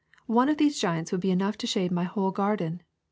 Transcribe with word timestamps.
One 0.25 0.49
of 0.49 0.57
these 0.57 0.79
giants 0.79 1.11
would 1.11 1.21
be 1.21 1.29
enough 1.29 1.59
to 1.59 1.67
shade 1.67 1.91
my 1.91 2.05
whole 2.05 2.31
garden. 2.31 2.81